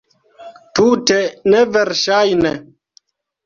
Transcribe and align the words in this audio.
Tute 0.79 1.19
neverŝajne! 1.57 2.59